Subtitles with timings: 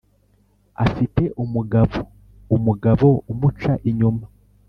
[0.85, 1.99] Afite umugabo
[2.55, 4.25] umugabo umuca inyuma